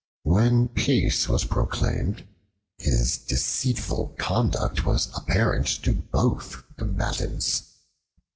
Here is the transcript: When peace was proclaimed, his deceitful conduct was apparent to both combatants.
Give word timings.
When 0.23 0.67
peace 0.69 1.29
was 1.29 1.45
proclaimed, 1.45 2.25
his 2.79 3.19
deceitful 3.19 4.15
conduct 4.17 4.83
was 4.83 5.09
apparent 5.15 5.67
to 5.83 5.93
both 5.93 6.63
combatants. 6.75 7.65